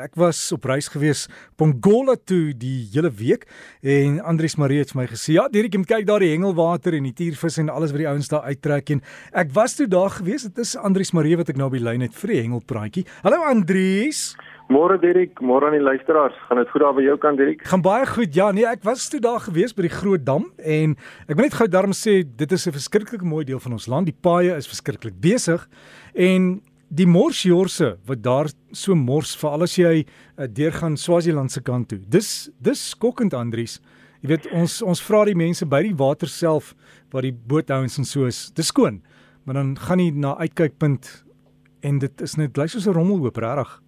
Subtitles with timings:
[0.00, 1.26] Ek was op reis gewees
[1.60, 3.42] Pongola toe die hele week
[3.84, 6.96] en Andrius Marie het vir my gesê ja, Dirk, jy moet kyk daar die hengelwater
[6.96, 9.02] en die tiervis en alles wat die ouens daar uittrek en
[9.36, 10.48] ek was toe daar gewees.
[10.48, 13.04] Dit is Andrius Marie wat ek nou op die lyn het vir die hengelpraatjie.
[13.20, 14.22] Hallo Andrius.
[14.72, 16.40] Môre Dirk, môre aan die luisteraars.
[16.48, 17.68] Gaan dit goed daar by jou kant Dirk?
[17.68, 18.32] Gaan baie goed.
[18.32, 20.96] Ja, nee, ek was toe daar gewees by die Groot Dam en
[21.28, 24.08] ek wil net gou daarom sê dit is 'n verskriklik mooi deel van ons land.
[24.08, 25.68] Die paaie is verskriklik besig
[26.16, 26.62] en
[26.92, 31.98] die morsjorse wat daar so mors veral as jy uh, deurgaan Swaziland se kant toe.
[32.08, 33.78] Dis dis skokkend Andries.
[34.22, 36.74] Jy weet ons ons vra die mense by die water self
[37.12, 38.50] waar die boothouens en so is.
[38.56, 39.00] Dis skoon.
[39.44, 41.08] Maar dan gaan jy na uitkykpunt
[41.82, 43.80] en dit is net blyk soos 'n rommelhoop regtig.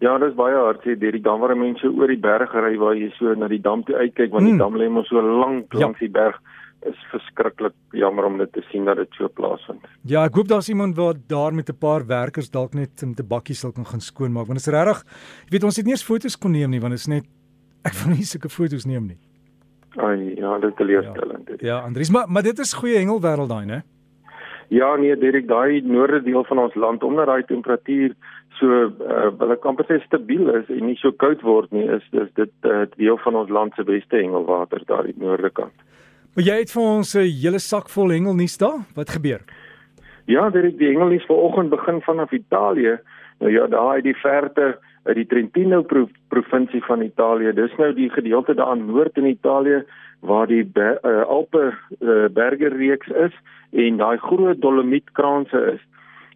[0.00, 2.76] Ja, dit is baie hard sê deur die dam waar mense oor die berg ry
[2.76, 4.52] waar jy so na die dam toe uitkyk want hmm.
[4.52, 5.86] die dam lê mos so lank ja.
[5.86, 6.06] langs ja.
[6.06, 6.40] die berg
[6.90, 9.84] is verskriklik jammer om dit te sien dat dit so plaasvind.
[10.02, 13.28] Ja, ek hoop daar's iemand wat daar met 'n paar werkers dalk net met 'n
[13.28, 15.04] bakkie sal kan gaan skoonmaak want dit is regtig,
[15.44, 17.24] jy weet ons het nie eens foto's kon neem nie want dit is net
[17.84, 19.18] ek wil nie sulke foto's neem nie.
[19.96, 21.48] Ai, ja, dit is teleurstellend.
[21.48, 23.82] Ja, ja Andries, maar maar dit is goeie hengelwêreld daai, né?
[24.68, 28.14] Ja, nee, Dirk, daai noorde deel van ons land omdat daai temperatuur
[28.58, 32.04] so uh, wil ek amper sê stabiel is en nie so koud word nie, is
[32.14, 35.74] dis dit uh, deel van ons land se beste hengelwater daar die noorde kant.
[36.34, 38.82] Maar jy het vir ons 'n hele sak vol hengelnuus daar.
[38.94, 39.40] Wat gebeur?
[40.26, 42.98] Ja, dit is die hengelnuus vanoggend begin vanaf Italië.
[43.38, 47.52] Nou ja, daar uit die verte uit die Trentino pro provinsie van Italië.
[47.52, 49.84] Dis nou die gedeelte daar aan noord in Italië
[50.20, 53.32] waar die uh, Alpe uh, bergereeks is
[53.70, 55.80] en daai groot dolomietkraanse is.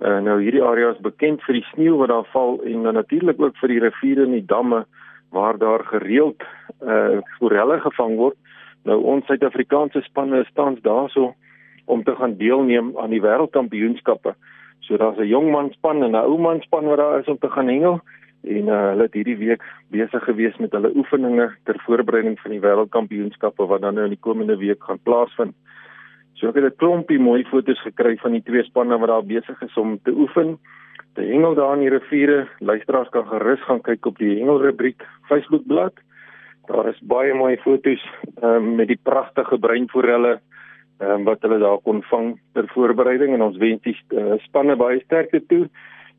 [0.00, 3.40] Uh, nou hierdie area is bekend vir die sneeu wat daar val en dan natuurlik
[3.40, 4.84] ook vir die riviere en die damme
[5.30, 6.42] waar daar gereeld
[6.82, 8.36] uh forelle gevang word.
[8.84, 11.34] Nou ons Suid-Afrikaanse spanne staan daarso
[11.84, 14.34] om te gaan deelneem aan die wêreldkampioenskappe.
[14.80, 17.38] So daar's 'n jong man span en 'n ou man span wat daar is om
[17.38, 18.00] te gaan hengel
[18.42, 22.60] en uh, hulle het hierdie week besig gewees met hulle oefeninge ter voorbereiding van die
[22.60, 25.54] wêreldkampioenskappe wat dan nou in die komende week gaan plaasvind.
[26.34, 29.62] So ek het 'n klompie mooi foto's gekry van die twee spanne wat daar besig
[29.62, 30.58] is om te oefen.
[31.14, 32.48] Die hengel daar in die riviere.
[32.58, 36.02] Luisteraars kan gerus gaan kyk op die hengelrubriek Facebook bladsy.
[36.66, 38.02] Daar is baie mooi foto's
[38.42, 40.38] um, met die pragtige breinforelle
[40.98, 45.02] um, wat hulle daar kon vang ter voorbereiding en ons wens die uh, spanne baie
[45.04, 45.66] sterkte toe.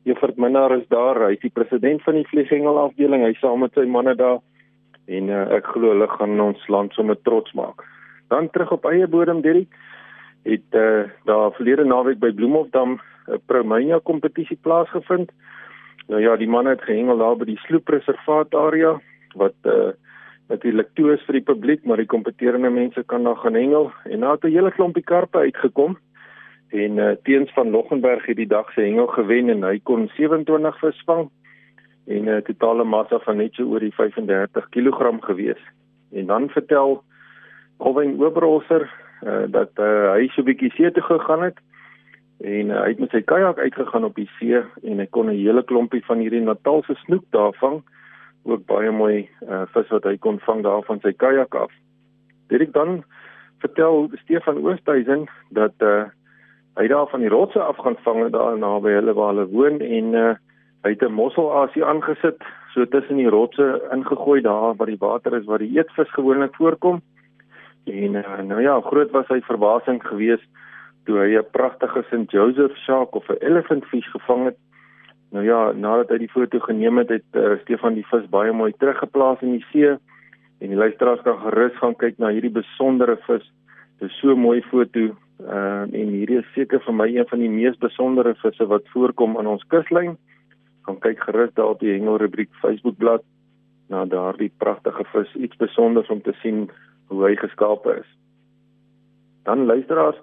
[0.06, 3.26] Juffrou Minnar is daar, hy is die president van die vlieghengel afdeling.
[3.26, 4.38] Hy saam met sy manne daar
[5.10, 7.82] en uh, ek glo hulle gaan ons land sommer trots maak.
[8.30, 9.74] Dan terug op eie bodem, Derrick,
[10.46, 15.32] het uh, daar verlede naweek by Bloemhofdam 'n Promania kompetisie plaasgevind.
[16.08, 19.00] Nou ja, die manne het gehengel daar by die Sloepreservaat area
[19.34, 19.94] wat uh,
[20.48, 24.20] natuurlik toe is vir die publiek, maar die kompeterende mense kan daar gaan hengel en
[24.20, 25.98] daar het 'n hele klompie karpe uitgekom.
[26.70, 30.80] En uh, Teens van Loggenberg het die dag se hengel gewen en hy kon 27
[30.80, 31.30] vis vang
[32.08, 35.62] en 'n uh, totale massa van net so oor die 35 kg gewees.
[36.12, 37.04] En dan vertel
[37.78, 38.92] Alwyn Oberholzer
[39.24, 41.58] uh, dat uh, hy so 'n bietjie see toe gegaan het
[42.40, 45.38] en uh, hy het met sy kajak uitgegaan op die see en hy kon 'n
[45.38, 47.84] hele klompie van hierdie Natalse snoek daar vang
[48.46, 51.72] ook baie mooi uh, vis wat hy kon vang daar van sy kajak af.
[52.54, 53.02] Dit ek dan
[53.64, 55.26] vertel Stefan Oosthuizen
[55.58, 56.06] dat uh,
[56.78, 60.14] hy daar van die rotse af gaan vang daar naby hulle waar hulle woon en
[60.14, 60.34] uh,
[60.86, 65.46] hy het 'n mosselasie aangesit so tussen die rotse ingegooi daar waar die water is
[65.46, 67.02] waar die eetvis gewoonlik voorkom.
[67.86, 70.48] En uh, nou ja, groot was sy verbasing geweest
[71.06, 72.32] toe hy 'n pragtige St.
[72.32, 74.58] Joseph shark of 'n elephant fish gevang het
[75.36, 78.72] Nou ja, nadat hy die foto geneem het, het uh, Stefan die vis baie mooi
[78.80, 83.44] teruggeplaas in die see en die luisteraars kan gerus gaan kyk na hierdie besondere vis.
[84.00, 87.44] Dit is so 'n mooi foto uh, en hierdie is seker vir my een van
[87.44, 90.16] die mees besondere visse wat voorkom aan ons kuslyn.
[90.88, 93.28] Gaan kyk gerus daar op die Hengel rubriek Facebook bladsy
[93.90, 96.70] na daardie pragtige vis, iets spesiaals om te sien
[97.12, 98.08] hoe hy geskape is.
[99.44, 100.18] Dan luisteraars,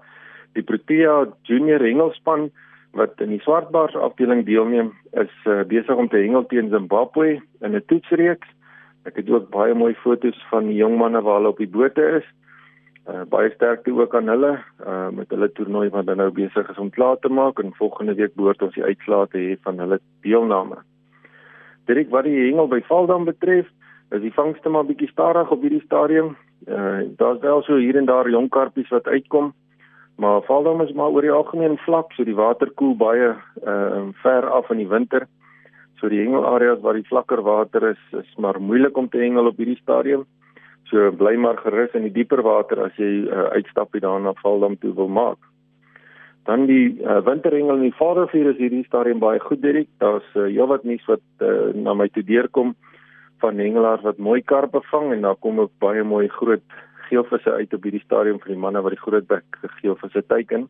[0.56, 2.50] die Protea Junior Hengelspan
[2.92, 7.76] wat in die swartbaars afdeling deelneem is uh, besig om te hengel teen Zimbabwe in
[7.76, 8.49] 'n toetsreeks.
[9.05, 12.26] Ek het ook baie mooi foto's van die jong manne hulle op die bote is.
[13.08, 16.78] Uh, baie sterkte ook aan hulle uh, met hulle toernooi wat dan nou besig is
[16.78, 19.99] om klaar te maak en volgende week behoort ons die uitslae te hê van hulle
[20.22, 20.76] deelname.
[21.90, 23.67] Direk wat die hengel by Valdam betref,
[24.12, 26.37] is die vangste maar bietjie stadig op hierdie stadium.
[26.69, 29.52] Uh, Daar's wel so hier en daar jong karpies wat uitkom.
[30.22, 33.32] Maar Valdam is maar oor die algemeen vlak, so die water koel baie
[33.66, 35.24] uh ver af in die winter.
[35.98, 39.58] So die hengelareas waar die vlakker water is, is maar moeilik om te hengel op
[39.58, 40.22] hierdie stadium.
[40.90, 44.78] So bly maar gerus in die dieper water as jy uh, uitstapie daar na Valdam
[44.78, 45.40] toe wil maak.
[46.46, 49.90] Dan die uh, winterhengel in die Vadervuur is hierdie stadium baie goed direk.
[49.98, 52.76] Daar's uh, heelwat nuus wat uh, na my toe deurkom
[53.42, 56.62] van hengelaars wat mooi karpe vang en daar kom ook baie mooi groot
[57.12, 60.69] geelvisse uit op hierdie stadium vir die manne wat die grootbek geelvisse teiken.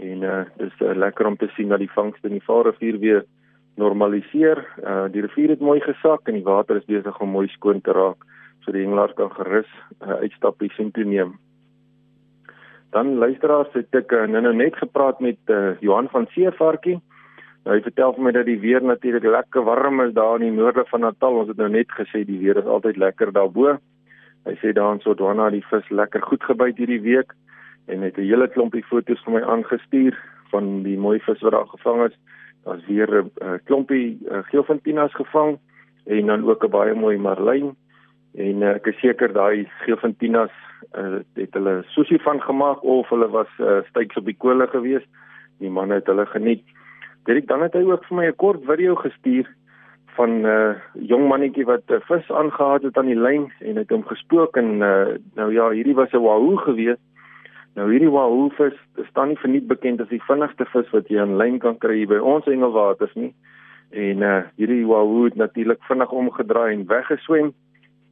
[0.00, 3.24] En uh dis uh, lekker om te sien dat die vangste in die Vaalrivier weer
[3.76, 4.62] normaliseer.
[4.80, 7.92] Uh die rivier het mooi gesak en die water is besig om mooi skoon te
[7.96, 8.28] raak
[8.64, 9.68] so die hengelaars kan gerus
[10.00, 11.36] uh, uitstappies in toe neem.
[12.94, 16.98] Dan luisteraars het ek uh, nou net gepraat met uh, Johan van Seevarkie.
[17.64, 20.58] Nou, hy vertel vir my dat die weer natuurlik lekker warm is daar in die
[20.58, 21.42] noorde van Natal.
[21.42, 23.76] Ons het nou net gesê die weer is altyd lekker daarbo.
[24.48, 27.34] Hy sê daar in Sodwana die vis lekker goed gebyt hierdie week
[27.86, 30.16] en het 'n hele klompie foto's vir my aangestuur
[30.50, 32.16] van die mooi vis wat daar gevang is.
[32.64, 35.58] Daar's weer 'n uh, klompie uh, geelfintinas gevang
[36.06, 37.76] en dan ook 'n baie mooi marlyn
[38.34, 40.50] en uh, ek is seker daai geelfintinas
[40.98, 45.04] uh, het hulle sushi van gemaak of hulle was uh, styks op die kolle gewees.
[45.58, 46.64] Die manne het hulle geniet.
[47.24, 49.46] Dit dan het hy ook vir my 'n kort video gestuur
[50.20, 50.72] van 'n uh,
[51.10, 54.56] jong mannetjie wat 'n uh, vis aangehaal het aan die lyn en het hom gespook
[54.56, 57.00] en uh, nou ja, hierdie was 'n wahoo gewees.
[57.74, 58.76] Nou hierdie wahoo vis
[59.10, 62.18] staan nie verniet bekend as die vinnigste vis wat jy aan lyn kan kry by
[62.32, 63.32] ons engelwaters nie.
[63.90, 67.52] En uh hierdie wahoo het natuurlik vinnig omgedraai en weggeswem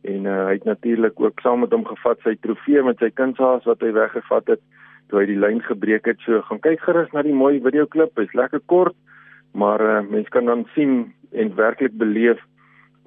[0.03, 3.65] en uh, hy het natuurlik ook saam met hom gevat sy trofee met sy kunshaas
[3.65, 4.63] wat hy weggevat het
[5.09, 6.21] toe hy die lyn gebreek het.
[6.25, 8.17] So gaan kyk gerus na die mooi videoklip.
[8.17, 8.97] Hy's lekker kort,
[9.53, 12.41] maar uh, mens kan dan sien en werklik beleef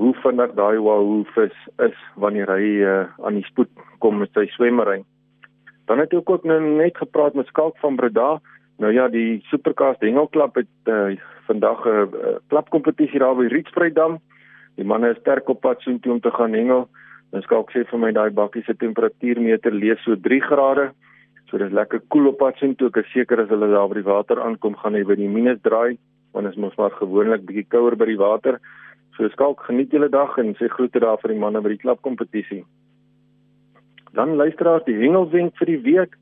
[0.01, 3.69] hoe vinnig daai wahoo vis is wanneer hy uh, aan die spoed
[4.01, 5.01] kom met sy swemmery.
[5.89, 8.39] Dan het ek ook nou net gepraat met Skalk van Breda.
[8.81, 11.13] Nou ja, die Supercast Hengelklub het uh,
[11.45, 14.18] vandag 'n uh, klapkompetisie daar by Rietsvryddam.
[14.75, 16.88] Die manne is sterk op pad soontoe om te gaan hengel.
[17.31, 20.91] Nou Skalk sê vir my daai bakkie se temperatuurmeter lees so 3 grade.
[21.50, 22.88] So dis lekker koel cool op pad soontoe.
[22.88, 25.62] Ek is seker as hulle daar by die water aankom, gaan hy by die minus
[25.62, 25.97] draai
[26.31, 28.60] want dit is mos maar gewoonlik bietjie kouer by die water.
[29.18, 32.63] So skalk geniet julle dag en sê groete daar vir die manne by die klapkompetisie.
[34.16, 36.16] Dan luisteraars die hengelwenk vir die week.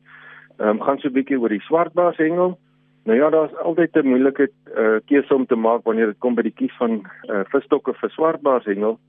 [0.60, 2.58] Ehm um, gaan so 'n bietjie oor die swartbaars hengel.
[3.06, 6.42] Nou ja, daar's altyd 'n moeilike uh, keuse om te maak wanneer dit kom by
[6.42, 9.00] die kies van uh, visstokke vir swartbaars hengel.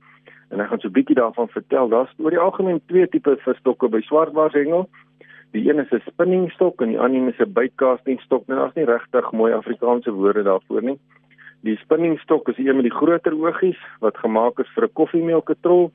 [0.51, 1.89] En ek gaan so 'n bietjie daarvan vertel.
[1.89, 4.89] Daar's oor die algemeen twee tipe visstokke by swartbaars hengel.
[5.53, 8.47] Die een is 'n spinning stok en die ander is 'n bytecasting stok.
[8.47, 10.99] Nou daar's nie regtig mooi Afrikaanse woorde daarvoor nie.
[11.61, 15.93] Die spinning stok is een met die groter oogies wat gemaak is vir 'n koffiemeelkatrol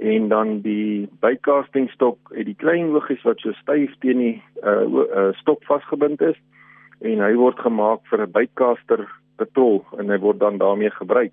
[0.00, 4.84] en dan die bytecasting stok het die klein oogies wat so styf teen die uh,
[5.16, 6.36] uh stok vasgebind is
[7.00, 11.32] en hy word gemaak vir 'n bytcaster katrol en hy word dan daarmee gebruik.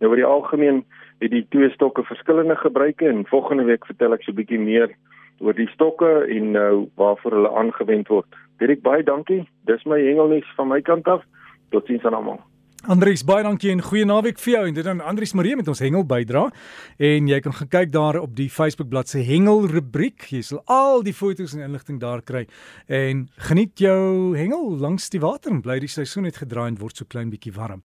[0.00, 0.84] Nou oor die algemeen
[1.20, 4.90] het die twee stokke verskillende gebruike en volgende week vertel ek so 'n bietjie meer
[5.42, 8.40] oor die stokke en nou waarvoor hulle aangewend word.
[8.62, 9.42] Dirk baie dankie.
[9.66, 11.26] Dis my hengelnuus van my kant af.
[11.74, 12.40] Totsiens aan almal.
[12.90, 15.78] Andries baie dankie en goeie naweek vir jou en dit dan Andries Marie met ons
[15.78, 16.48] hengel bydra
[16.98, 21.06] en jy kan gaan kyk daar op die Facebook bladsy hengel rubriek jy sal al
[21.06, 22.42] die foto's en inligting daar kry
[22.90, 26.98] en geniet jou hengel langs die water en bly die seisoen het gedraai en word
[26.98, 27.78] so klein bietjie warm